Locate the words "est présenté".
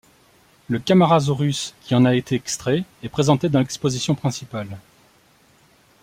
3.03-3.49